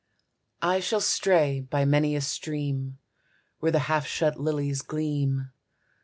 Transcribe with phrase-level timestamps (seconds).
[0.63, 2.97] I shall stray by many a stream,
[3.59, 5.51] Where the half shut lilies gleam.